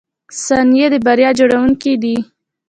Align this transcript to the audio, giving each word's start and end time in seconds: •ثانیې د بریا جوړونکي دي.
•ثانیې 0.45 0.85
د 0.93 0.95
بریا 1.05 1.29
جوړونکي 1.39 1.93
دي. 2.01 2.15